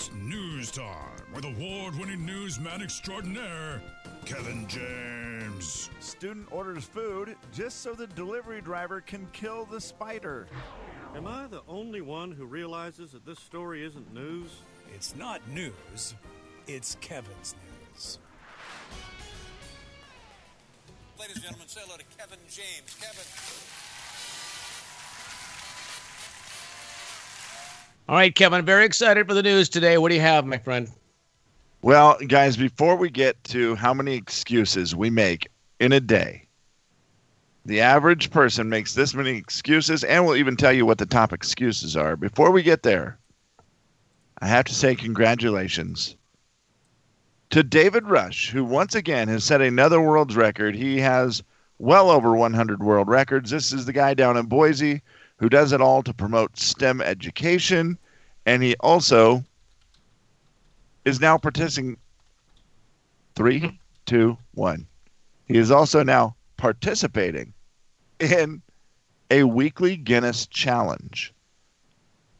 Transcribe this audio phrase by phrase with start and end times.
[0.00, 3.82] It's news time with award winning newsman extraordinaire,
[4.24, 5.90] Kevin James.
[6.00, 10.46] Student orders food just so the delivery driver can kill the spider.
[11.14, 14.62] Am I the only one who realizes that this story isn't news?
[14.94, 16.14] It's not news,
[16.66, 17.54] it's Kevin's
[17.92, 18.20] news.
[21.18, 22.96] Ladies and gentlemen, say hello to Kevin James.
[22.98, 23.89] Kevin.
[28.10, 29.96] All right, Kevin, very excited for the news today.
[29.96, 30.90] What do you have, my friend?
[31.80, 35.46] Well, guys, before we get to how many excuses we make
[35.78, 36.48] in a day,
[37.64, 41.32] the average person makes this many excuses, and we'll even tell you what the top
[41.32, 42.16] excuses are.
[42.16, 43.16] Before we get there,
[44.40, 46.16] I have to say congratulations
[47.50, 50.74] to David Rush, who once again has set another world's record.
[50.74, 51.44] He has
[51.78, 53.52] well over 100 world records.
[53.52, 55.00] This is the guy down in Boise
[55.40, 57.98] who does it all to promote STEM education.
[58.44, 59.42] And he also
[61.06, 61.96] is now participating.
[63.34, 63.76] Three, mm-hmm.
[64.04, 64.86] two, one.
[65.46, 67.54] He is also now participating
[68.18, 68.60] in
[69.30, 71.32] a weekly Guinness challenge.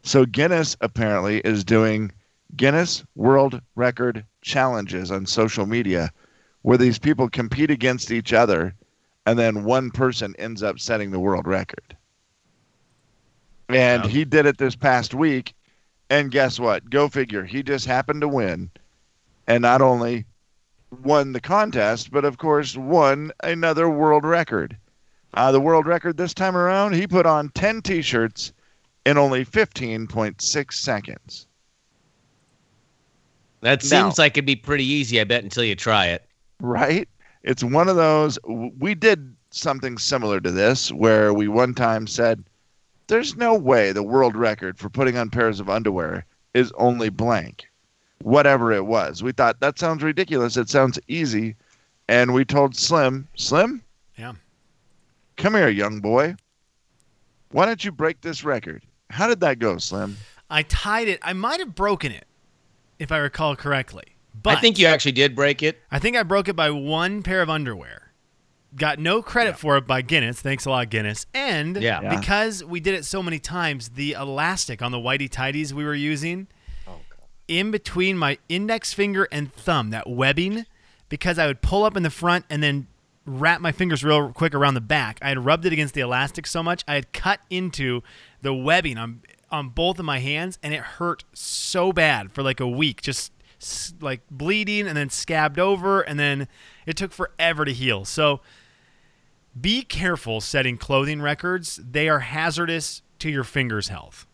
[0.02, 2.12] So Guinness apparently is doing
[2.54, 6.10] Guinness World Record challenges on social media
[6.62, 8.74] where these people compete against each other
[9.24, 11.96] and then one person ends up setting the world record.
[13.74, 15.54] And he did it this past week.
[16.08, 16.88] And guess what?
[16.90, 17.44] Go figure.
[17.44, 18.70] He just happened to win.
[19.46, 20.24] And not only
[21.02, 24.76] won the contest, but of course won another world record.
[25.34, 28.52] Uh, the world record this time around, he put on 10 t shirts
[29.06, 31.46] in only 15.6 seconds.
[33.60, 36.24] That Now- seems like it'd be pretty easy, I bet, until you try it.
[36.62, 37.08] right?
[37.42, 38.38] It's one of those.
[38.44, 42.44] We did something similar to this where we one time said,
[43.10, 47.66] there's no way the world record for putting on pairs of underwear is only blank,
[48.22, 49.22] whatever it was.
[49.22, 50.56] We thought that sounds ridiculous.
[50.56, 51.56] It sounds easy.
[52.08, 53.82] And we told Slim, Slim,
[54.16, 54.32] Yeah.
[55.36, 56.36] come here, young boy.
[57.52, 58.82] Why don't you break this record?
[59.10, 60.16] How did that go, Slim?
[60.48, 61.20] I tied it.
[61.22, 62.26] I might have broken it,
[62.98, 64.04] if I recall correctly.
[64.42, 65.80] But I think you actually did break it.
[65.90, 68.09] I think I broke it by one pair of underwear.
[68.76, 70.40] Got no credit for it by Guinness.
[70.40, 71.26] Thanks a lot, Guinness.
[71.34, 72.00] And Yeah.
[72.02, 72.16] Yeah.
[72.16, 75.94] because we did it so many times, the elastic on the whitey tidies we were
[75.94, 76.46] using
[76.86, 77.00] oh,
[77.48, 80.66] in between my index finger and thumb, that webbing,
[81.08, 82.86] because I would pull up in the front and then
[83.26, 85.18] wrap my fingers real quick around the back.
[85.20, 88.02] I had rubbed it against the elastic so much, I had cut into
[88.42, 89.22] the webbing on
[89.52, 93.32] on both of my hands, and it hurt so bad for like a week, just
[94.00, 96.46] like bleeding and then scabbed over, and then
[96.86, 98.04] it took forever to heal.
[98.04, 98.40] So
[99.58, 104.26] be careful setting clothing records; they are hazardous to your fingers' health.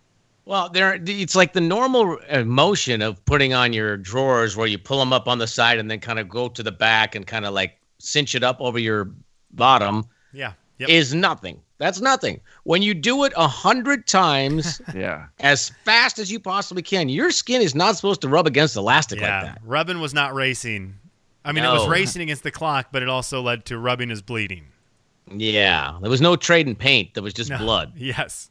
[0.45, 4.79] Well, there it's like the normal uh, motion of putting on your drawers where you
[4.79, 7.27] pull them up on the side and then kind of go to the back and
[7.27, 9.11] kind of like cinch it up over your
[9.51, 10.53] bottom Yeah.
[10.79, 10.89] Yep.
[10.89, 11.61] is nothing.
[11.79, 12.41] That's nothing.
[12.63, 15.27] When you do it a hundred times Yeah.
[15.41, 19.19] as fast as you possibly can, your skin is not supposed to rub against elastic
[19.21, 19.43] yeah.
[19.43, 19.63] like that.
[19.65, 20.95] Rubbin was not racing.
[21.45, 24.23] I mean, it was racing against the clock, but it also led to rubbing is
[24.23, 24.67] bleeding.
[25.33, 27.15] Yeah, there was no trade in paint.
[27.15, 27.59] There was just No.
[27.59, 27.93] blood.
[27.97, 28.51] Yes.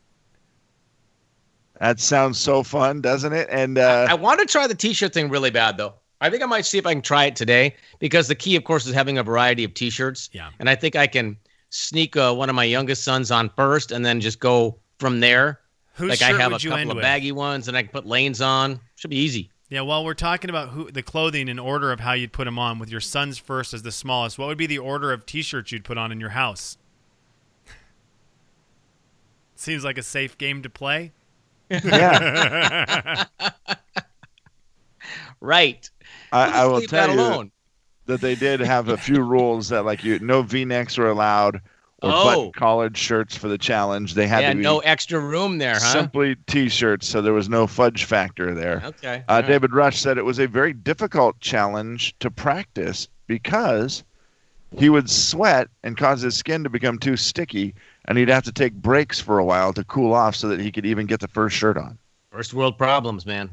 [1.80, 3.50] That sounds so fun, doesn't it?
[3.52, 5.94] And uh, I want to try the t-shirt thing really bad though.
[6.22, 8.64] I think I might see if I can try it today because the key, of
[8.64, 10.30] course, is having a variety of t-shirts.
[10.32, 10.50] Yeah.
[10.60, 11.36] And I think I can
[11.72, 15.60] sneak uh, one of my youngest sons on first, and then just go from there.
[15.96, 17.04] Whose like shirt I have a would you couple end of with?
[17.04, 18.80] baggy ones, and I can put lanes on.
[18.96, 19.52] Should be easy.
[19.76, 22.58] Yeah, while we're talking about who the clothing in order of how you'd put them
[22.58, 25.70] on, with your son's first as the smallest, what would be the order of T-shirts
[25.74, 26.78] you'd put on in your house?
[29.58, 31.12] Seems like a safe game to play.
[31.70, 33.26] yeah,
[35.42, 35.90] Right.
[36.32, 37.52] I, We'll I will tell that you
[38.06, 41.60] that they did have a few rules that like you no V-necks were allowed
[42.06, 42.52] or Oh.
[42.56, 44.14] collared shirts for the challenge.
[44.14, 45.80] They had Yeah, to be no extra room there, huh?
[45.80, 48.82] simply T-shirts, so there was no fudge factor there.
[48.86, 49.24] Okay.
[49.28, 49.48] Uh, right.
[49.48, 54.04] David Rush said it was a very difficult challenge to practice because
[54.78, 57.74] he would sweat and cause his skin to become too sticky,
[58.06, 60.72] and he'd have to take breaks for a while to cool off so that he
[60.72, 61.98] could even get the first shirt on.
[62.32, 63.50] First world problems, man.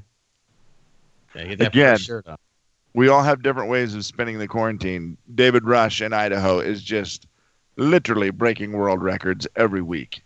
[1.35, 1.95] Yeah, get that Again.
[1.95, 2.37] first shirt on.
[2.95, 5.17] We all have different ways of spending the quarantine.
[5.35, 7.27] David Rush in Idaho is just
[7.77, 10.23] literally breaking world records every week.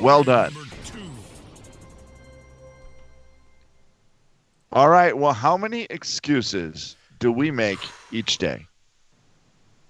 [0.00, 0.54] Well done.
[4.72, 5.16] All right.
[5.16, 7.78] Well, how many excuses do we make
[8.12, 8.66] each day?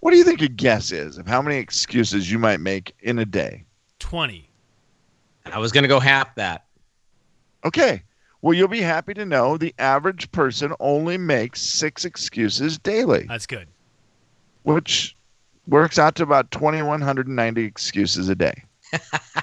[0.01, 3.19] What do you think a guess is of how many excuses you might make in
[3.19, 3.65] a day?
[3.99, 4.49] Twenty.
[5.47, 6.67] I was gonna go half that.
[7.65, 8.03] Okay.
[8.41, 13.47] Well, you'll be happy to know the average person only makes six excuses daily, That's
[13.47, 13.67] good.
[14.63, 15.17] which
[15.69, 18.65] works out to about 2,190 excuses a day.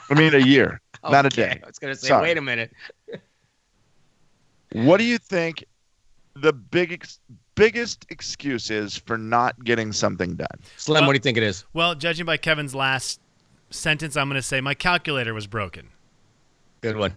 [0.10, 1.60] I mean, a year, not a day.
[1.64, 2.24] I was gonna say, Sorry.
[2.24, 2.72] wait a minute.
[4.74, 5.64] What do you think
[6.36, 7.20] the big ex-
[7.56, 10.48] biggest excuse is for not getting something done?
[10.78, 11.64] Slim, Well- what do you think it is?
[11.74, 13.22] Well, judging by Kevin's last
[13.70, 15.90] sentence, I'm going to say my calculator was broken.
[16.82, 17.16] Good one.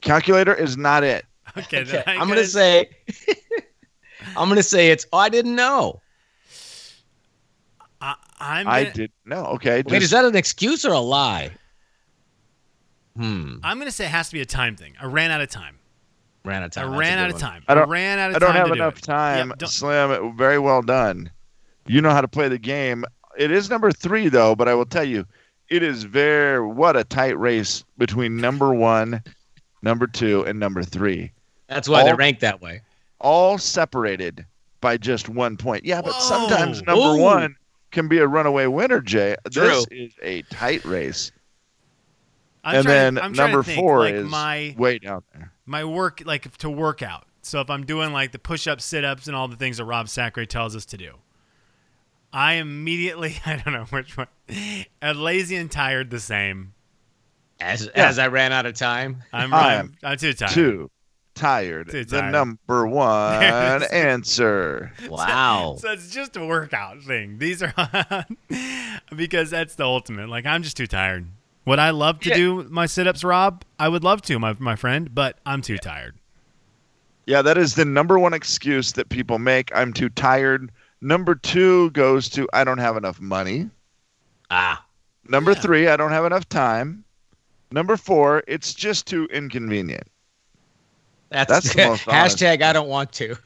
[0.00, 1.26] Calculator is not it.
[1.58, 2.90] Okay, Okay, I I'm gonna say.
[4.36, 5.04] I'm gonna say it's.
[5.12, 6.00] Oh, I didn't know.
[8.00, 9.44] I, I'm gonna, did no.
[9.46, 11.50] Okay, Wait, is that an excuse or a lie?
[13.16, 13.56] Hmm.
[13.62, 14.94] I'm going to say it has to be a time thing.
[15.00, 15.76] I ran out of time.
[16.44, 16.92] Ran out of time.
[16.92, 17.64] I ran good out of time.
[17.68, 19.02] I don't- ran out of I don't time have to do enough it.
[19.02, 19.52] time.
[19.60, 21.30] Yeah, Slim, very well done.
[21.86, 23.04] You know how to play the game.
[23.36, 25.26] It is number three though, but I will tell you,
[25.68, 29.22] it is very what a tight race between number one,
[29.82, 31.30] number two, and number three,
[31.68, 32.80] That's why they're ranked that way.
[33.20, 34.44] all separated
[34.80, 35.84] by just one point.
[35.84, 37.20] Yeah, but sometimes number Ooh.
[37.22, 37.56] one
[37.90, 39.00] can be a runaway winner.
[39.00, 41.32] Jay, this is a tight race,
[42.64, 45.52] I'm and trying then to, I'm number think, four like is my way down there.
[45.66, 47.26] my work like to work out.
[47.42, 50.44] So if I'm doing like the push-ups, sit-ups, and all the things that Rob Sacre
[50.44, 51.14] tells us to do,
[52.32, 54.28] I immediately I don't know which one.
[55.02, 56.74] Uh, lazy and tired, the same.
[57.58, 58.08] As Yeah.
[58.08, 59.22] as I ran out of time.
[59.32, 60.52] I'm I I'm, I'm too tired.
[60.52, 60.90] Two,
[61.34, 61.90] tired.
[61.90, 64.92] Too The number one answer.
[65.08, 65.76] Wow.
[65.78, 67.38] So it's just a workout thing.
[67.38, 67.72] These are
[69.16, 70.28] because that's the ultimate.
[70.28, 71.26] Like I'm just too tired.
[71.66, 72.36] Would I love to Yeah.
[72.36, 73.64] do my sit-ups, Rob?
[73.78, 76.16] I would love to, my my friend, but I'm too tired.
[77.26, 79.70] Yeah, that is the number one excuse that people make.
[79.74, 80.70] I'm too tired.
[81.00, 83.70] Number two goes to I don't have enough money.
[84.50, 84.84] Ah.
[85.28, 87.04] Number three, I don't have enough time.
[87.70, 90.08] Number four, it's just too inconvenient.
[91.30, 92.38] That's, That's the most honest.
[92.38, 92.62] hashtag.
[92.62, 93.36] I don't want to.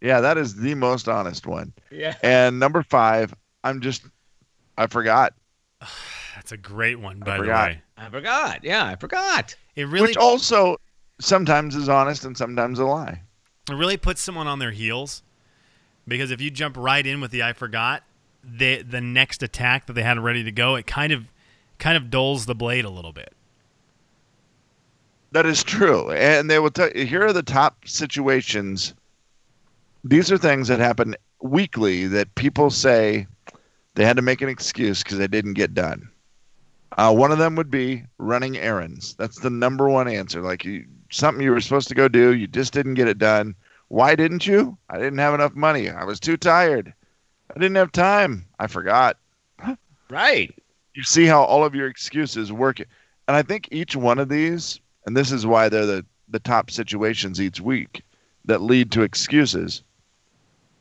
[0.00, 1.72] Yeah, that is the most honest one.
[1.90, 2.14] Yeah.
[2.22, 3.34] And number five,
[3.64, 4.02] I'm just,
[4.76, 5.34] I forgot.
[6.34, 7.80] That's a great one, by the way.
[7.96, 8.64] I forgot.
[8.64, 9.54] Yeah, I forgot.
[9.76, 10.76] It really Which also
[11.20, 13.22] sometimes is honest and sometimes a lie.
[13.70, 15.22] it really puts someone on their heels
[16.06, 18.02] because if you jump right in with the I forgot,
[18.42, 21.26] the the next attack that they had ready to go, it kind of
[21.78, 23.32] kind of dulls the blade a little bit.
[25.34, 26.12] That is true.
[26.12, 28.94] And they will tell you here are the top situations.
[30.04, 33.26] These are things that happen weekly that people say
[33.94, 36.08] they had to make an excuse because they didn't get done.
[36.96, 39.14] Uh, one of them would be running errands.
[39.14, 40.40] That's the number one answer.
[40.40, 43.56] Like you, something you were supposed to go do, you just didn't get it done.
[43.88, 44.78] Why didn't you?
[44.88, 45.90] I didn't have enough money.
[45.90, 46.94] I was too tired.
[47.50, 48.46] I didn't have time.
[48.60, 49.16] I forgot.
[50.08, 50.54] Right.
[50.94, 52.78] You see how all of your excuses work.
[52.78, 56.70] And I think each one of these, and this is why they're the, the top
[56.70, 58.02] situations each week
[58.44, 59.82] that lead to excuses.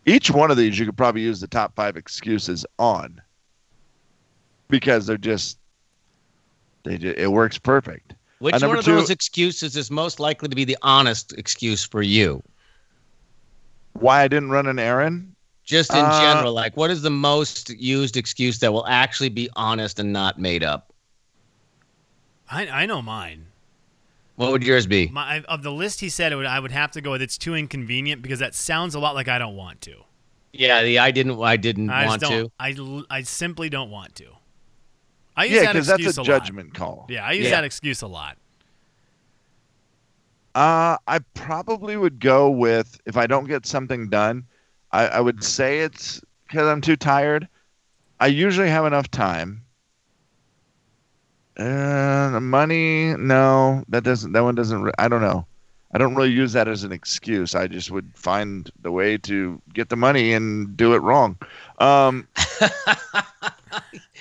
[0.05, 3.21] Each one of these you could probably use the top five excuses on
[4.67, 5.57] because they're just
[6.83, 8.13] they ju- it works perfect.
[8.39, 12.01] Which one of two- those excuses is most likely to be the honest excuse for
[12.01, 12.43] you?
[13.93, 15.35] Why I didn't run an errand?
[15.63, 19.49] Just in Uh, general, like what is the most used excuse that will actually be
[19.55, 20.91] honest and not made up?
[22.51, 23.45] I I know mine.
[24.35, 25.07] What would yours be?
[25.09, 27.37] My of the list he said, it would, I would have to go with it's
[27.37, 30.03] too inconvenient because that sounds a lot like I don't want to.
[30.51, 32.45] Yeah, the I didn't I didn't I want just don't.
[32.45, 32.51] to.
[32.59, 34.25] I, l- I simply don't want to.
[35.35, 36.43] I use Yeah, that because excuse that's a lot.
[36.43, 37.07] judgment call.
[37.09, 37.51] Yeah, I use Yeah.
[37.51, 38.37] that excuse a lot.
[40.55, 44.45] Uh, I probably would go with if I don't get something done,
[44.91, 47.47] I, I would say it's because I'm too tired.
[48.19, 49.62] I usually have enough time.
[51.57, 54.31] Uh, money, no, that doesn't.
[54.31, 54.81] That one doesn't.
[54.81, 55.45] re- I don't know.
[55.91, 57.53] I don't really use that as an excuse.
[57.53, 61.37] I just would find the way to get the money and do it wrong.
[61.77, 62.27] Um,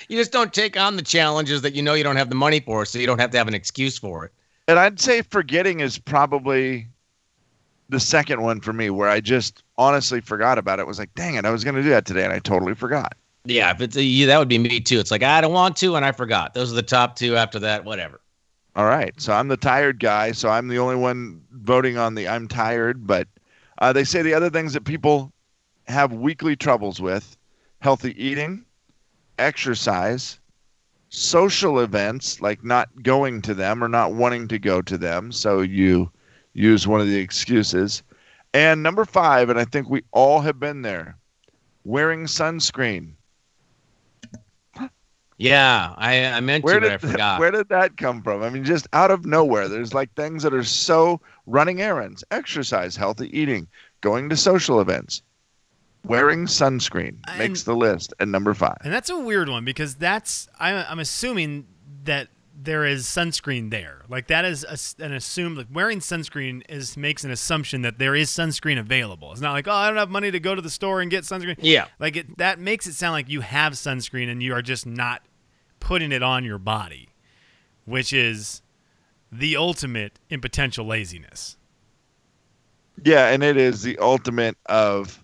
[0.09, 2.59] You just don't take on the challenges that you know you don't have the money
[2.59, 4.31] for, so you don't have to have an excuse for it.
[4.67, 6.87] and I'd say forgetting is probably
[7.89, 10.87] the second one for me, where I just honestly forgot about it.
[10.87, 13.15] Was like, dang it, I was going to do that today, and I totally forgot.
[13.45, 14.99] Yeah, if it's a, yeah, that would be me too.
[14.99, 16.53] It's like I don't want to, and I forgot.
[16.53, 17.35] Those are the top two.
[17.35, 18.21] After that, whatever.
[18.75, 22.27] All right, so I'm the tired guy, so I'm the only one voting on the
[22.27, 23.05] I'm tired.
[23.05, 23.27] But
[23.79, 25.33] uh, they say the other things that people
[25.87, 27.35] have weekly troubles with:
[27.81, 28.63] healthy eating,
[29.37, 30.39] exercise,
[31.09, 35.33] social events like not going to them or not wanting to go to them.
[35.33, 36.09] So you
[36.53, 38.03] use one of the excuses.
[38.53, 41.17] And number five, and I think we all have been there:
[41.83, 43.15] wearing sunscreen.
[45.37, 47.39] Yeah, I, I meant Where to, did but I forgot.
[47.41, 48.43] where did that come from?
[48.43, 49.67] I mean, just out of nowhere.
[49.67, 53.67] There's like things that are so running errands, exercise, healthy eating,
[54.01, 55.21] going to social events,
[56.05, 58.77] wearing sunscreen And- makes the list at number five.
[58.83, 61.65] And that's a weird one because that's I'm, I'm assuming
[62.03, 64.03] that there is sunscreen there.
[64.07, 68.15] Like that is a, an assumed like wearing sunscreen is makes an assumption that there
[68.15, 69.31] is sunscreen available.
[69.31, 71.23] It's not like oh I don't have money to go to the store and get
[71.23, 71.55] sunscreen.
[71.59, 71.87] Yeah.
[71.99, 75.23] Like it that makes it sound like you have sunscreen and you are just not
[75.79, 77.09] putting it on your body,
[77.85, 78.61] which is
[79.31, 81.57] the ultimate in potential laziness.
[83.03, 85.23] Yeah, and it is the ultimate of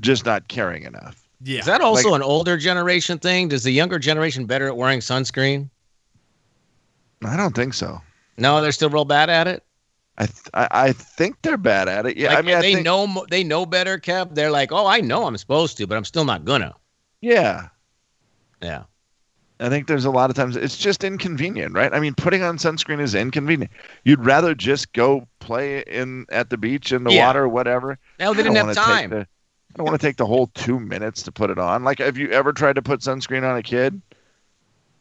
[0.00, 1.26] just not caring enough.
[1.42, 1.60] Yeah.
[1.60, 3.48] Is that also Like- an older generation thing?
[3.48, 5.70] Does the younger generation better at wearing sunscreen?
[7.24, 8.00] I don't think so.
[8.36, 9.62] No, they're still real bad at it.
[10.18, 12.16] I th- I, I think they're bad at it.
[12.16, 14.34] Yeah, Like, I mean, I they think, know they know better, Kev.
[14.34, 16.74] They're like, oh, I know I'm supposed to, but I'm still not gonna.
[17.20, 17.68] yeah,
[18.62, 18.84] Yeah.
[19.62, 21.92] I think there's a lot of times it's just inconvenient, right?
[21.92, 23.70] I mean, putting on sunscreen is inconvenient.
[24.04, 27.26] You'd rather just go play in at the beach in the Yeah.
[27.26, 27.98] water or whatever.
[28.18, 29.10] No, they didn't have time.
[29.10, 31.84] the- I don't want to take the whole two minutes to put it on.
[31.84, 34.00] Like, have you ever tried to put sunscreen on a kid?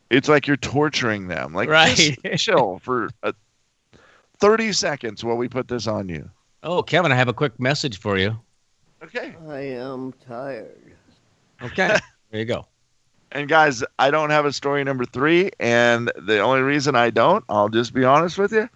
[0.10, 1.54] It's like you're torturing them.
[1.54, 1.96] Like, Right.
[1.96, 3.32] just chill for uh,
[4.40, 6.30] 30 seconds while we put this on you.
[6.64, 8.38] Oh, Kevin, I have a quick message for you.
[9.04, 9.36] Okay.
[9.48, 10.94] I am tired.
[11.62, 11.88] Okay.
[12.32, 12.66] there you go.
[13.32, 17.46] And guys, I don't have a story number three, and the only reason I don't,
[17.48, 18.68] I'll just be honest with you.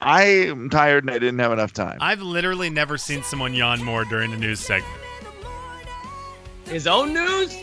[0.00, 1.98] I am tired and I didn't have enough time.
[2.00, 4.92] I've literally never seen someone yawn more during a news segment.
[6.66, 7.56] His own news?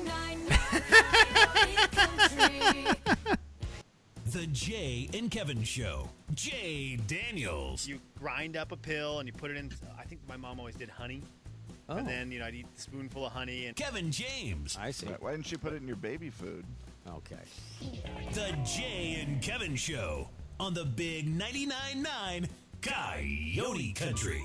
[4.31, 6.07] The Jay and Kevin Show.
[6.33, 7.85] Jay Daniels.
[7.85, 9.69] You grind up a pill and you put it in.
[9.99, 11.21] I think my mom always did honey.
[11.89, 14.77] Oh, And then, you know, I'd eat a spoonful of honey and Kevin James.
[14.79, 15.07] I see.
[15.19, 16.63] Why didn't you put it in your baby food?
[17.09, 17.35] Okay.
[18.33, 20.29] The Jay and Kevin Show
[20.61, 22.47] on the Big 99.9 9
[22.81, 24.43] Coyote Country.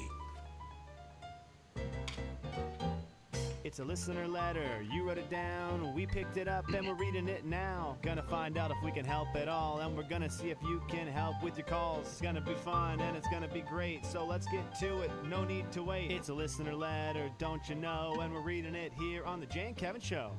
[3.66, 4.86] It's a listener letter.
[4.92, 5.92] You wrote it down.
[5.92, 7.98] We picked it up and we're reading it now.
[8.00, 9.80] Gonna find out if we can help at all.
[9.80, 12.06] And we're gonna see if you can help with your calls.
[12.06, 14.06] It's gonna be fun and it's gonna be great.
[14.06, 15.10] So let's get to it.
[15.28, 16.12] No need to wait.
[16.12, 18.16] It's a listener letter, don't you know?
[18.20, 20.30] And we're reading it here on the Jay and Kevin Show.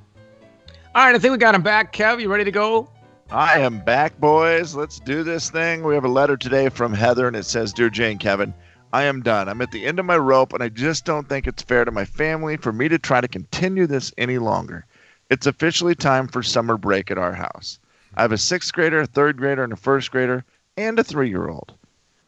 [0.96, 1.91] All right, I think we got him back.
[1.91, 2.89] Kev, you ready to go?
[3.29, 4.74] I am back, boys.
[4.74, 5.84] Let's do this thing.
[5.84, 8.53] We have a letter today from Heather, and it says Dear Jay and Kevin,
[8.94, 9.50] I am done.
[9.50, 11.91] I'm at the end of my rope, and I just don't think it's fair to
[11.91, 14.86] my family for me to try to continue this any longer.
[15.29, 17.79] It's officially time for summer break at our house.
[18.15, 20.46] I have a sixth grader, a third grader, and a first grader,
[20.77, 21.74] and a three year old.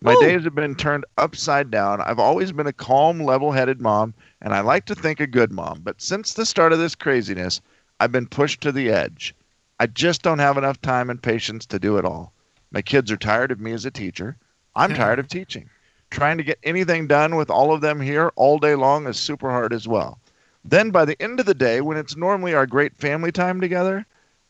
[0.02, 0.22] My Woo.
[0.22, 2.02] days have been turned upside down.
[2.02, 5.52] I've always been a calm, level headed mom, and I like to think a good
[5.52, 5.80] mom.
[5.82, 7.62] But since the start of this craziness,
[8.02, 9.34] I've been pushed to the edge.
[9.80, 12.34] I just don't have enough time and patience to do it all.
[12.72, 14.38] My kids are tired of me as a teacher.
[14.76, 15.70] I'm tired of teaching.
[16.10, 19.50] Trying to get anything done with all of them here all day long is super
[19.52, 20.20] hard as well.
[20.66, 24.06] Then by the end of the day, when it's normally our great family time together,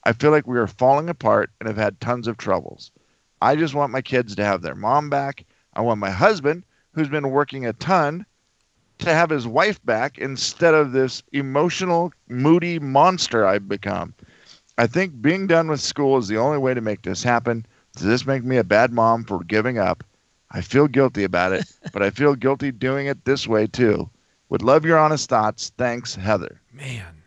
[0.05, 2.91] I feel like we are falling apart and have had tons of troubles.
[3.41, 5.45] I just want my kids to have their mom back.
[5.73, 6.63] I want my husband,
[6.93, 8.25] who's been working a ton,
[8.99, 14.13] to have his wife back instead of this emotional, moody monster I've become.
[14.77, 17.65] I think being done with school is the only way to make this happen.
[17.95, 20.03] Does this make me a bad mom for giving up?
[20.51, 24.09] I feel guilty about it, but I feel guilty doing it this way too.
[24.49, 25.71] Would love your honest thoughts.
[25.77, 26.59] Thanks, Heather.
[26.73, 27.21] Man,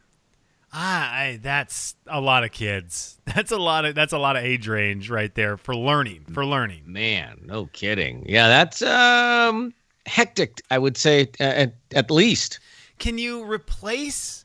[0.72, 3.18] ah, I, that's a lot of kids.
[3.34, 6.26] That's a lot of that's a lot of age range right there for learning.
[6.32, 6.82] For learning.
[6.86, 8.24] Man, no kidding.
[8.26, 9.72] Yeah, that's um
[10.06, 12.58] hectic, I would say uh, at, at least.
[12.98, 14.44] Can you replace?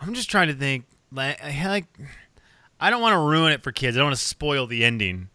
[0.00, 0.84] I'm just trying to think.
[1.10, 1.86] Like, like
[2.80, 3.96] I don't want to ruin it for kids.
[3.96, 5.28] I don't want to spoil the ending.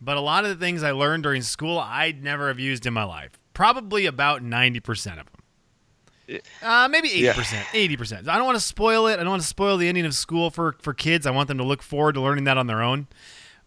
[0.00, 2.94] But a lot of the things I learned during school, I'd never have used in
[2.94, 3.32] my life.
[3.52, 6.40] Probably about ninety percent of them.
[6.62, 7.34] Uh, maybe eighty Yeah.
[7.34, 8.28] percent, eighty percent.
[8.28, 9.14] I don't want to spoil it.
[9.14, 11.26] I don't want to spoil the ending of school for for kids.
[11.26, 13.08] I want them to look forward to learning that on their own.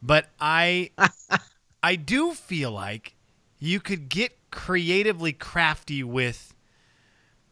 [0.01, 0.91] But I,
[1.83, 3.15] I do feel like
[3.59, 6.53] you could get creatively crafty with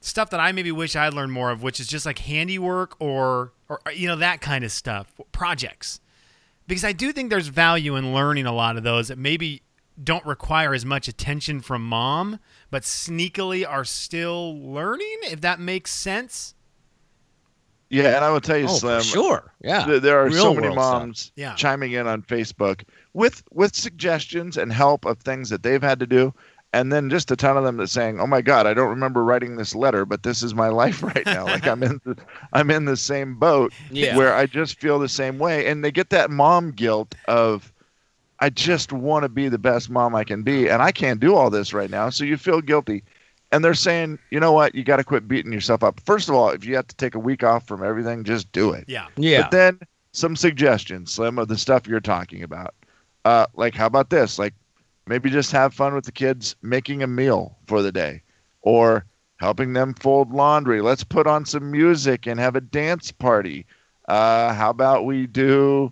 [0.01, 3.53] stuff that I maybe wish I'd learned more of, which is just like handiwork or
[3.69, 6.00] or you know that kind of stuff, projects.
[6.72, 9.62] Because I do think there's value in learning a lot of those that maybe
[10.01, 15.18] don't require as much attention from mom, but sneakily are still learning.
[15.24, 16.56] If that makes sense.
[17.90, 19.01] Yeah, and I will tell you, Oh, Slim.
[19.01, 19.54] sure.
[19.62, 19.84] Yeah.
[19.86, 21.56] th- there are Real so many moms Yeah.
[21.56, 26.08] chiming in on Facebook with with suggestions and help of things that they've had to
[26.08, 26.34] do.
[26.74, 29.24] And then just a ton of them that saying, "Oh my God, I don't remember
[29.24, 31.46] writing this letter, but this is my life right now.
[31.46, 32.18] like I'm in, the,
[32.54, 34.16] I'm in the same boat Yeah.
[34.18, 37.72] where I just feel the same way." And they get that mom guilt of,
[38.40, 41.36] "I just want to be the best mom I can be, and I can't do
[41.36, 43.04] all this right now." So you feel guilty,
[43.51, 44.74] and they're saying, "You know what?
[44.74, 46.00] You got to quit beating yourself up.
[46.06, 48.72] First of all, if you have to take a week off from everything, just do
[48.72, 49.08] it." Yeah.
[49.18, 49.42] Yeah.
[49.44, 49.80] But then
[50.13, 52.74] some suggestions, Slim, of the stuff you're talking about.
[53.24, 54.40] Uh, like, how about this?
[54.40, 54.54] Like,
[55.08, 58.22] maybe just have fun with the kids making a meal for the day
[58.62, 59.05] or
[59.38, 60.81] helping them fold laundry.
[60.81, 63.65] Let's put on some music and have a dance party.
[64.08, 65.91] Uh, how about we do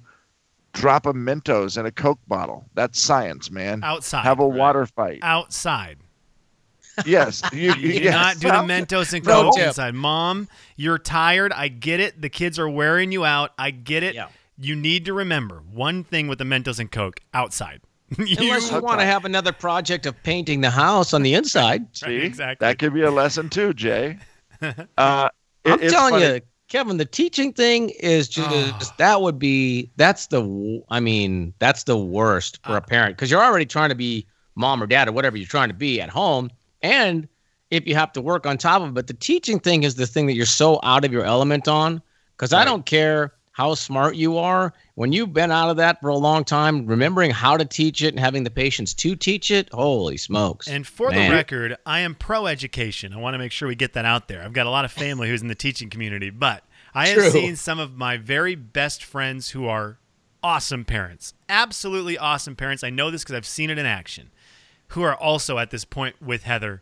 [0.73, 2.65] drop a Mentos in a Coke bottle?
[2.75, 3.83] That's science, man.
[3.83, 4.23] Outside.
[4.23, 5.19] Have a water fight.
[5.23, 5.97] Outside.
[7.05, 7.41] Yes.
[7.53, 8.03] You, You yes.
[8.03, 9.67] cannot do the Mentos and Coke tip.
[9.69, 9.95] inside.
[9.95, 11.51] Mom, you're tired.
[11.53, 12.21] I get it.
[12.21, 13.51] The kids are wearing you out.
[13.57, 14.15] I get it.
[14.15, 14.27] Yeah.
[14.57, 17.81] You need to remember one thing with the Mentos and Coke outside.
[18.17, 21.85] You- Unless you want to have another project of painting the house on the inside.
[21.95, 22.15] See?
[22.15, 22.65] exactly.
[22.65, 24.17] That could be a lesson too, Jay.
[24.97, 25.29] Uh,
[25.63, 26.25] it- I'm it's telling funny.
[26.25, 31.83] you, Kevin, the teaching thing is just that would be that's the I mean that's
[31.85, 34.25] the worst for a parent because you're already trying to be
[34.55, 36.49] mom or dad or whatever you're trying to be at home,
[36.81, 37.27] and
[37.71, 40.05] if you have to work on top of it, but the teaching thing is the
[40.07, 42.01] thing that you're so out of your element on
[42.35, 46.09] because I don't care how smart you are when you've been out of that for
[46.09, 49.69] a long time, remembering how to teach it and having the patience to teach it.
[49.71, 50.67] Holy smokes!
[50.67, 51.29] And for Man.
[51.29, 53.13] the record, I am pro education.
[53.13, 54.43] I want to make sure we get that out there.
[54.43, 57.55] I've got a lot of family who's in the teaching community, but I have seen
[57.55, 59.99] some of my very best friends who are
[60.43, 62.83] awesome parents, absolutely awesome parents.
[62.83, 64.31] I know this because I've seen it in action,
[64.89, 66.81] who are also at this point with Heather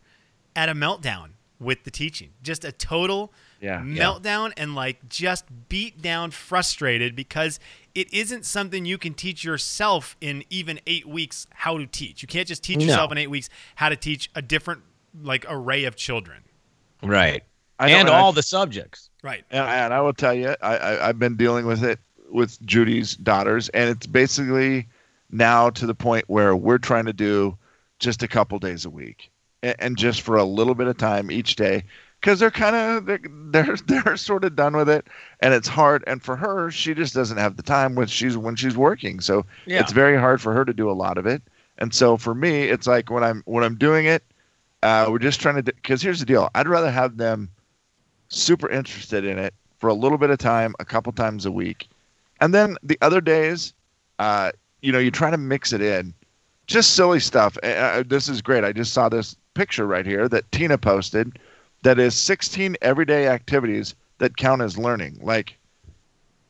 [0.55, 2.29] at a meltdown with the teaching.
[2.41, 3.81] Just a total Yeah.
[3.81, 7.59] meltdown and like just beat down, frustrated because
[7.97, 12.21] it isn't something you can teach yourself in even eight weeks how to teach.
[12.21, 12.85] You can't just teach No.
[12.85, 14.81] yourself in eight weeks how to teach a different
[15.23, 16.43] like array of children.
[17.01, 17.43] right,
[17.79, 19.09] I and and I all the subjects.
[19.23, 19.43] Right.
[19.49, 21.99] And, and I will tell you, I, I, I've been dealing with it
[22.29, 24.87] with Judy's daughters, and it's basically
[25.31, 27.57] now to the point where we're trying to do
[27.99, 29.31] just a couple days a week,
[29.63, 31.83] and, and just for a little bit of time each day,
[32.27, 35.07] because they're kind of they're, they're they're sort of done with it,
[35.39, 36.03] and it's hard.
[36.07, 39.45] And for her, she just doesn't have the time when she's when she's working, so
[39.65, 39.79] Yeah.
[39.79, 41.41] it's very hard for her to do a lot of it.
[41.77, 44.25] And so for me, it's like when I'm when I'm doing it,
[44.83, 45.63] uh, we're just trying to.
[45.63, 47.49] Because here's the deal: I'd rather have them
[48.27, 51.87] super interested in it for a little bit of time, a couple times a week,
[52.41, 53.73] and then the other days,
[54.19, 56.13] uh, you know, you try to mix it in,
[56.65, 57.57] just silly stuff.
[57.63, 58.65] Uh, this is great.
[58.65, 61.39] I just saw this picture right here that Tina posted,
[61.87, 65.57] that is 16 everyday activities that count as learning, like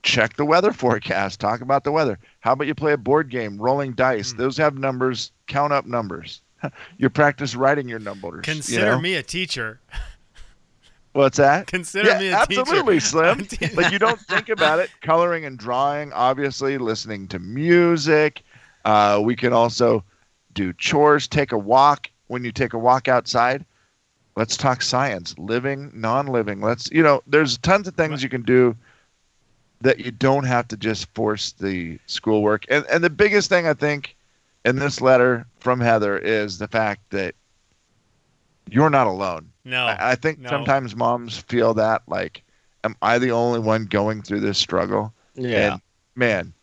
[0.01, 2.17] check the weather forecast, talk about the weather.
[2.39, 4.31] How about you play a board game, rolling dice?
[4.31, 4.39] Hmm.
[4.39, 5.31] Those have numbers.
[5.45, 6.41] Count up numbers.
[6.97, 8.47] you practice writing your numbers.
[8.47, 8.99] you Consider know?
[8.99, 9.79] me a teacher.
[11.13, 11.67] What's that?
[11.67, 12.61] Consider yeah, me a teacher.
[12.61, 13.47] absolutely, Slim.
[13.61, 14.89] I'm like you don't think about it.
[15.01, 18.41] Coloring and drawing, obviously, listening to music.
[18.85, 20.03] Uh, we can also
[20.53, 21.27] do chores.
[21.27, 22.09] Take a walk.
[22.25, 23.63] When you take a walk outside,
[24.37, 26.61] let's talk science, living, non-living.
[26.61, 28.77] Let's you know, there's tons of things you can do
[29.81, 32.65] that you don't have to just force the schoolwork.
[32.69, 34.15] And and the biggest thing I think
[34.63, 37.35] in this letter from Heather is the fact that
[38.69, 39.49] you're not alone.
[39.65, 39.85] No.
[39.85, 40.49] I, I think no.
[40.49, 42.43] sometimes moms feel that like,
[42.83, 45.13] am I the only one going through this struggle?
[45.33, 45.73] Yeah.
[45.73, 45.81] And
[46.15, 46.53] man,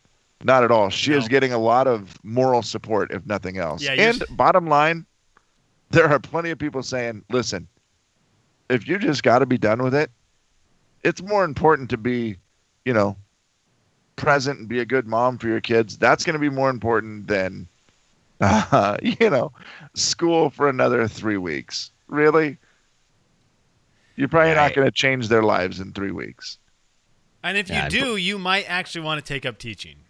[0.43, 0.89] not at all.
[0.89, 3.83] She is getting a lot of moral support, if nothing else.
[3.83, 5.05] Yeah, and bottom line,
[5.91, 7.67] there are plenty of people saying, listen,
[8.69, 10.11] if you just got to be done with it,
[11.03, 12.37] it's more important to be,
[12.83, 13.15] you know,
[14.15, 15.97] present and be a good mom for your kids.
[15.97, 17.67] That's going to be more important than,
[18.41, 19.51] uh, you know,
[19.93, 21.91] school for another three weeks.
[22.07, 22.57] Really?
[24.15, 26.57] You're probably not going to change their lives in three weeks.
[27.43, 30.04] And if Yeah, you do, you might actually want to take up teaching.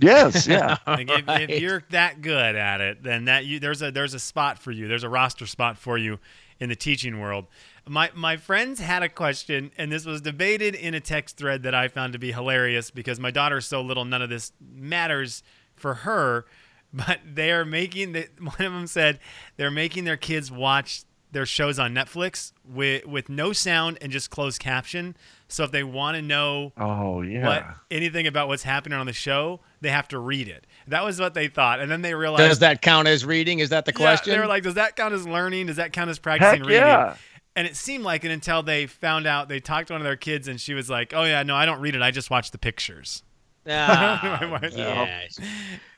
[0.00, 0.76] Yes, yeah.
[0.86, 4.18] Like if, if you're that good at it, then that you there's a there's a
[4.18, 4.88] spot for you.
[4.88, 6.18] There's a roster spot for you
[6.60, 7.46] in the teaching world.
[7.86, 11.74] My my friends had a question, and this was debated in a text thread that
[11.74, 15.42] I found to be hilarious because my daughter's so little, none of this matters
[15.76, 16.46] for her.
[16.96, 19.18] But they are making the, one of them said
[19.56, 21.02] they're making their kids watch
[21.32, 25.16] their shows on Netflix with with no sound and just closed caption.
[25.54, 27.46] So if they want to know Oh, yeah.
[27.46, 30.66] what anything about what's happening on the show, they have to read it.
[30.88, 32.48] That was what they thought, and then they realized.
[32.48, 33.60] Does that count as reading?
[33.60, 34.32] Is that the Yeah, question?
[34.32, 35.66] they were like, "Does that count as learning?
[35.66, 37.14] Does that count as practicing Heck reading?" yeah.
[37.56, 39.48] And it seemed like it until they found out.
[39.48, 41.66] They talked to one of their kids, and she was like, "Oh yeah, no, I
[41.66, 42.02] don't read it.
[42.02, 43.22] I just watch the pictures."
[43.66, 45.38] My wife- yes.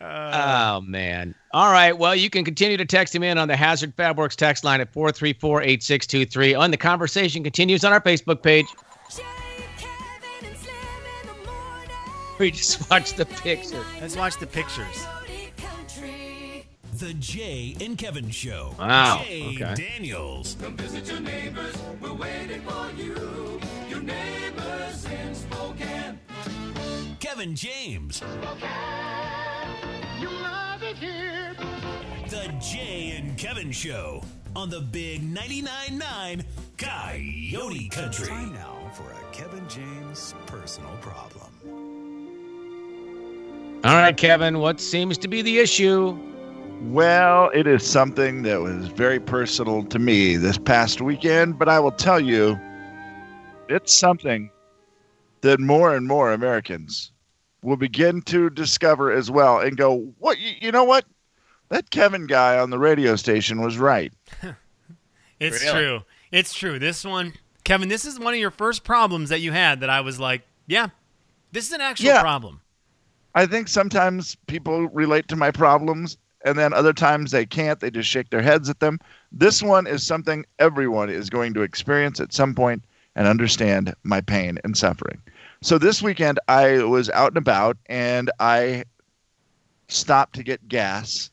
[0.00, 1.34] Uh, Oh man.
[1.52, 1.96] All right.
[1.96, 4.92] Well, you can continue to text him in on the Hazard Fabworks text line at
[4.92, 6.56] 434-8623.
[6.58, 8.66] On the conversation continues on our Facebook page.
[12.38, 13.82] We just watched the picture.
[13.98, 15.06] let's watch the pictures.
[16.98, 18.74] The Jay and Kevin Show.
[18.78, 19.74] Wow, Jay okay.
[19.74, 20.56] Daniels.
[27.20, 28.20] Kevin James.
[32.28, 34.22] The Jay and Kevin Show
[34.54, 36.44] on the Big 99.9 9
[36.76, 38.26] Coyote Country.
[38.28, 41.85] Time now for a Kevin James personal problem.
[43.84, 46.18] All right, Kevin, what seems to be the issue?
[46.82, 51.78] Well, it is something that was very personal to me this past weekend, but I
[51.78, 52.58] will tell you,
[53.68, 54.50] it's something
[55.42, 57.12] that more and more Americans
[57.62, 60.38] will begin to discover as well and go, "What?
[60.38, 61.04] You, you know what?
[61.68, 64.12] That Kevin guy on the radio station was right."
[65.38, 65.78] It's Really?
[65.84, 66.02] true.
[66.32, 66.78] It's true.
[66.78, 70.00] This one, Kevin, this is one of your first problems that you had that I
[70.00, 70.88] was like, yeah,
[71.52, 72.22] this is an actual Yeah.
[72.22, 72.62] problem.
[73.36, 77.78] I think sometimes people relate to my problems, and then other times they can't.
[77.78, 78.98] They just shake their heads at them.
[79.30, 82.82] This one is something everyone is going to experience at some point
[83.14, 85.20] and understand my pain and suffering.
[85.60, 88.84] So this weekend, I was out and about, and I
[89.88, 91.30] stopped to get gas.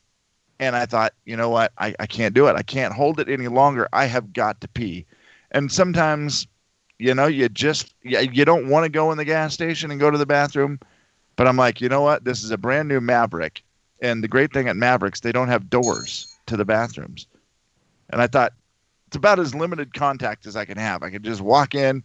[0.59, 1.71] And I thought, you know what?
[1.77, 2.55] I, I can't do it.
[2.57, 3.87] I can't hold it any longer.
[3.93, 5.05] I have got to pee.
[5.51, 6.47] And sometimes,
[6.99, 10.01] you know, you just, you, you don't want to go in the gas station and
[10.01, 10.79] go to the bathroom.
[11.35, 12.23] But I'm like, you know what?
[12.23, 13.61] This is a brand new Maverik.
[14.01, 17.27] And the great thing at Maveriks, they don't have doors to the bathrooms.
[18.09, 18.53] And I thought,
[19.07, 21.03] it's about as limited contact as I can have.
[21.03, 22.03] I can just walk in,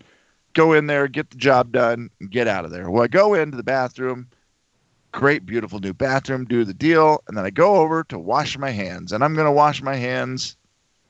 [0.53, 2.91] go in there, get the job done, and get out of there.
[2.91, 4.29] Well, I go into the bathroom,
[5.13, 7.23] great, beautiful new bathroom, do the deal.
[7.27, 9.13] And then I go over to wash my hands.
[9.13, 10.57] And I'm going to wash my hands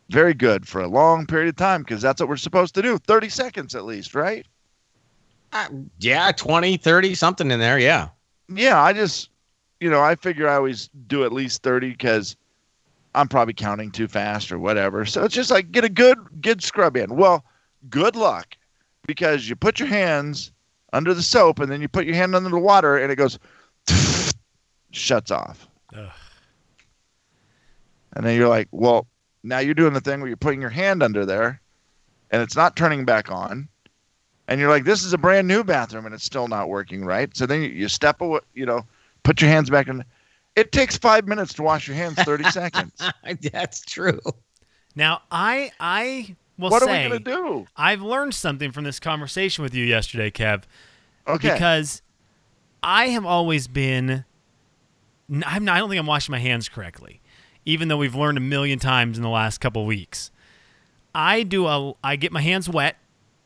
[0.08, 2.96] very good for a long period of time because that's what we're supposed to do
[2.98, 4.46] 30 seconds at least, right?
[5.52, 7.78] Uh, yeah, 20, 30, something in there.
[7.78, 8.08] Yeah.
[8.48, 9.30] yeah, I just,
[9.80, 12.36] you know, I figure I always do at least 30 because
[13.14, 15.06] I'm probably counting too fast or whatever.
[15.06, 17.16] So it's just like get a good, good scrub in.
[17.16, 17.44] Well,
[17.88, 18.56] good luck
[19.06, 20.52] because you put your hands
[20.92, 23.38] under the soap and then you put your hand under the water and it goes,
[24.90, 25.66] shuts off.
[25.94, 26.10] Ugh.
[28.14, 29.06] And then you're like, well,
[29.42, 31.60] now you're doing the thing where you're putting your hand under there
[32.30, 33.68] and it's not turning back on.
[34.48, 37.34] And you're like, this is a brand new bathroom and it's still not working right.
[37.36, 38.84] So then you, you step away, you know,
[39.22, 40.04] put your hands back in.
[40.56, 42.92] It takes five minutes to wash your hands, 30 seconds.
[43.52, 44.18] That's true.
[44.96, 47.66] Now, I I will what are say we going to do?
[47.76, 50.64] I've learned something from this conversation with you yesterday, Kev.
[51.28, 51.52] Okay.
[51.52, 52.02] Because
[52.82, 54.24] I have always been.
[55.30, 57.20] n- I'm not, I don't think I'm washing my hands correctly,
[57.64, 60.30] even though we've learned a million times in the last couple weeks.
[61.14, 61.94] I do a.
[62.02, 62.96] I get my hands wet,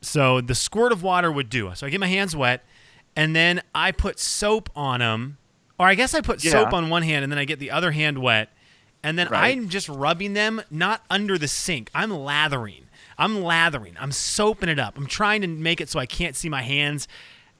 [0.02, 1.70] so the squirt of water would do.
[1.74, 2.62] So I get my hands wet,
[3.16, 5.38] and then I put soap on them,
[5.78, 6.52] or I guess I put Yeah.
[6.52, 8.50] soap on one hand, and then I get the other hand wet,
[9.02, 9.56] and then Right.
[9.56, 11.90] I'm just rubbing them, not under the sink.
[11.94, 12.84] I'm lathering.
[13.18, 13.94] I'm lathering.
[14.00, 14.96] I'm soaping it up.
[14.96, 17.06] I'm trying to make it so I can't see my hands.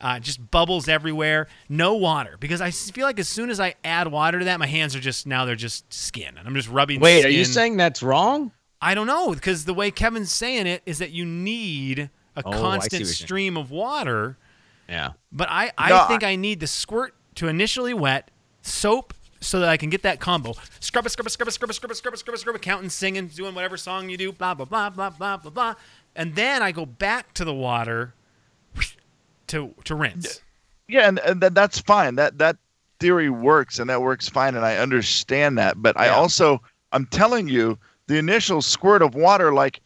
[0.00, 1.46] Uh, just bubbles everywhere.
[1.68, 4.66] No water because I feel like as soon as I add water to that, my
[4.66, 6.98] hands are just now they're just skin, and I'm just rubbing.
[6.98, 8.50] Wait, are you saying that's wrong?
[8.80, 12.50] I don't know because the way Kevin's saying it is that you need a Oh,
[12.50, 14.36] I see what constant stream of water.
[14.88, 15.12] Yeah.
[15.30, 18.30] But I, I No, think I need the squirt to initially wet,
[18.62, 20.54] soap so that I can get that combo.
[20.80, 22.56] Scrub it, scrub it, scrub it, scrub it, scrub it, scrub it, scrub it, scrub
[22.56, 25.74] it, counting, singing, doing whatever song you do, blah, blah, blah, blah, blah, blah, blah.
[26.14, 28.14] And then I go back to the water
[29.48, 30.40] to to rinse.
[30.88, 32.16] Yeah, and, and that, that's fine.
[32.16, 32.56] That that
[33.00, 35.80] theory works, and that works fine, and I understand that.
[35.82, 39.80] But I also, I'm telling you, the initial squirt of water, like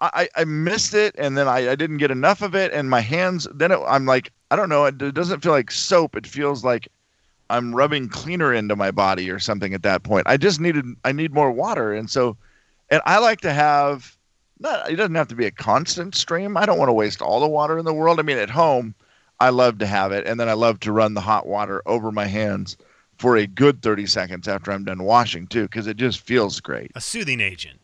[0.00, 3.00] I, I missed it, and then I, I didn't get enough of it, and my
[3.00, 3.46] hands.
[3.52, 4.86] Then it, I'm like, I don't know.
[4.86, 6.16] It, it doesn't feel like soap.
[6.16, 6.88] It feels like
[7.50, 10.26] I'm rubbing cleaner into my body or something at that point.
[10.26, 12.36] I just needed, I need more water, and so,
[12.90, 14.16] and I like to have.
[14.62, 16.58] Not, it doesn't have to be a constant stream.
[16.58, 18.20] I don't want to waste all the water in the world.
[18.20, 18.94] I mean, at home,
[19.40, 22.12] I love to have it, and then I love to run the hot water over
[22.12, 22.76] my hands
[23.16, 26.90] for a good 30 seconds after I'm done washing too, because it just feels great.
[26.94, 27.79] A soothing agent.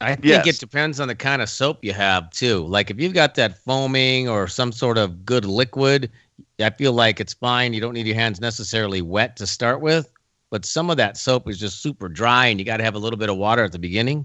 [0.00, 0.46] I think Yes.
[0.46, 2.64] it depends on the kind of soap you have too.
[2.66, 6.10] Like if you've got that foaming or some sort of good liquid,
[6.60, 7.72] I feel like it's fine.
[7.72, 10.12] You don't need your hands necessarily wet to start with.
[10.50, 12.98] But some of that soap is just super dry, and you got to have a
[12.98, 14.24] little bit of water at the beginning.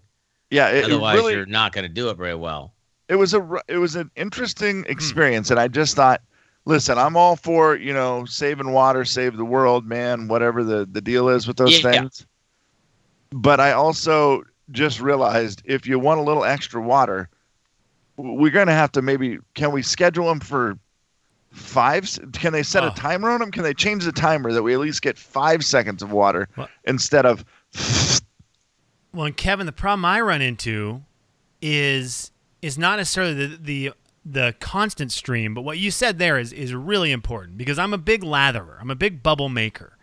[0.52, 2.74] Yeah, it, it Otherwise, really you're not going to do it very well.
[3.10, 4.92] it was a it was an interesting hmm.
[4.92, 6.22] experience, and I just thought
[6.66, 10.28] listen, I'm all for you know saving water, save the world, man.
[10.30, 11.92] Whatever the the deal is with those Yeah.
[11.92, 12.26] things.
[13.32, 17.30] But I also just realized if you want a little extra water,
[18.18, 20.78] we're gonna have to maybe can we schedule them for
[21.52, 22.10] five?
[22.34, 22.88] Can they set Oh.
[22.88, 23.52] a timer on them?
[23.52, 26.48] Can they change the timer that we at least get five seconds of water
[26.86, 27.44] instead of
[29.14, 31.04] Well, and Kevin, the problem I run into
[31.62, 33.92] is is not necessarily the the
[34.26, 37.98] the constant stream, but what you said there is is really important because I'm a
[37.98, 38.78] big latherer.
[38.80, 39.98] I'm a big bubble maker.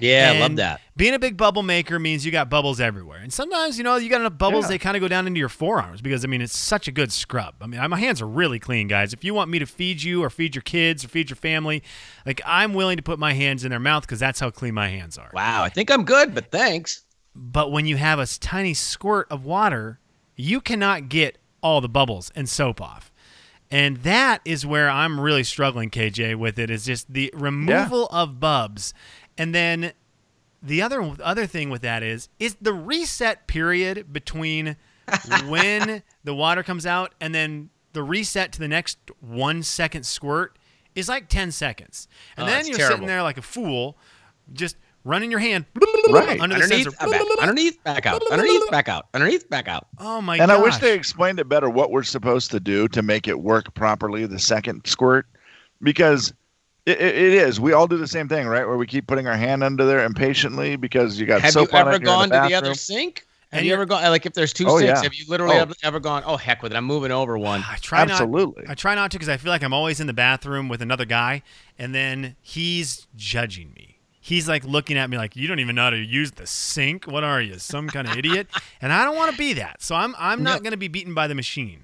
[0.00, 0.80] Yeah, I love that.
[0.96, 3.18] Being a big bubble maker means you got bubbles everywhere.
[3.20, 4.70] And sometimes, you know, you got enough bubbles, Yeah.
[4.70, 7.12] they kind of go down into your forearms because, I mean, it's such a good
[7.12, 7.54] scrub.
[7.60, 9.12] I mean, my hands are really clean, guys.
[9.12, 11.82] If you want me to feed you or feed your kids or feed your family,
[12.26, 14.88] like, I'm willing to put my hands in their mouth because that's how clean my
[14.88, 15.30] hands are.
[15.32, 17.02] Wow, I think I'm good, but thanks.
[17.34, 19.98] But when you have a tiny squirt of water,
[20.36, 23.10] you cannot get all the bubbles and soap off.
[23.70, 28.38] And that is where I'm really struggling, KJ, with it is just the removal of
[28.38, 28.94] bubs.
[29.38, 29.92] And then
[30.62, 34.76] the other other thing with that is is the reset period between
[35.46, 40.58] when the water comes out and then the reset to the next one second squirt
[40.94, 42.08] is like 10 seconds.
[42.36, 42.94] And Oh, then you're terrible.
[42.96, 43.98] sitting there like a fool,
[44.52, 45.66] just running your hand
[46.08, 46.40] Right.
[46.40, 47.10] under the Underneath, sensor.
[47.10, 48.22] back, underneath, back out.
[48.30, 49.06] Underneath, back out.
[49.12, 49.86] Underneath, back out.
[49.98, 50.44] Oh my god.
[50.44, 50.58] and gosh.
[50.58, 53.74] I wish they explained it better what we're supposed to do to make it work
[53.74, 55.26] properly the second squirt
[55.82, 56.32] because
[56.86, 59.26] it, it, it is we all do the same thing right where we keep putting
[59.26, 62.12] our hand under there impatiently because you got Have you soap on ever it, you're
[62.14, 63.26] in gone to the other sink?
[63.52, 64.98] Have And you ever gone like if there's two Oh, sinks?
[64.98, 65.02] yeah.
[65.04, 65.60] Have you literally Oh.
[65.60, 66.24] ever, ever gone?
[66.26, 66.76] Oh heck with it!
[66.76, 67.60] I'm moving over one.
[67.70, 68.10] I try not.
[68.10, 68.64] Absolutely.
[68.68, 71.04] I try not to because I feel like I'm always in the bathroom with another
[71.04, 71.42] guy,
[71.78, 73.98] and then he's judging me.
[74.20, 77.04] He's like looking at me like you don't even know how to use the sink.
[77.06, 78.48] What are you, some kind of idiot?
[78.82, 79.82] And I don't want to be that.
[79.82, 80.62] So I'm I'm not No.
[80.64, 81.80] going to be beaten by the machine.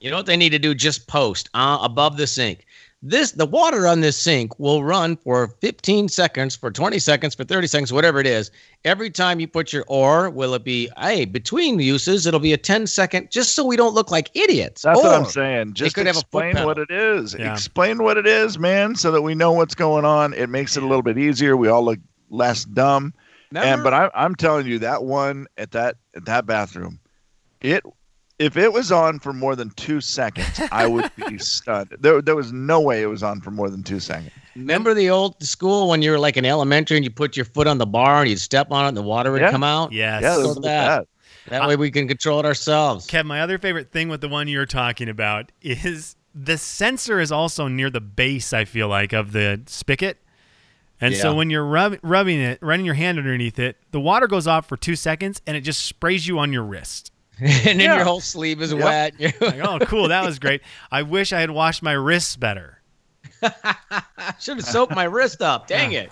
[0.00, 0.74] You know what they need to do?
[0.74, 2.64] Just post uh, above the sink.
[3.02, 7.44] This the water on this sink will run for 15 seconds, for 20 seconds, for
[7.44, 8.50] 30 seconds, whatever it is.
[8.84, 12.26] Every time you put your or, will it be hey between uses?
[12.26, 14.82] It'll be a 10 second, just so we don't look like idiots.
[14.82, 15.72] That's what I'm saying.
[15.72, 17.34] Just could have explain what it is.
[17.38, 17.50] Yeah.
[17.52, 20.34] Explain what it is, man, so that we know what's going on.
[20.34, 21.56] It makes it a little bit easier.
[21.56, 23.14] We all look less dumb.
[23.54, 27.00] And but I, I'm telling you that one at that at that bathroom,
[27.60, 27.82] it
[28.40, 31.94] if it was on for more than two seconds, I would be stunned.
[32.00, 34.30] There, there was no way it was on for more than two seconds.
[34.56, 37.66] Remember the old school when you were like in elementary and you put your foot
[37.66, 39.50] on the bar and you'd step on it and the water would Yeah.
[39.50, 39.92] come out?
[39.92, 40.22] Yes.
[40.22, 41.08] Yeah, So those are that-
[41.48, 43.06] That way we can control it ourselves.
[43.06, 47.30] Kev, my other favorite thing with the one you're talking about is the sensor is
[47.32, 48.52] also near the base.
[48.52, 50.18] I feel like of the spigot.
[51.02, 54.46] And so when you're rub- rubbing it, running your hand underneath it, the water goes
[54.46, 57.10] off for two seconds and it just sprays you on your wrist.
[57.42, 57.96] and then Yeah.
[57.96, 58.82] your whole sleeve is Yep.
[58.82, 59.14] wet.
[59.40, 60.60] Like, oh, cool, that was great.
[60.90, 62.80] I wish I had washed my wrists better.
[64.38, 65.66] should have soaked my wrist up.
[65.66, 66.10] Dang it.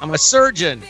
[0.00, 0.82] I'm a surgeon.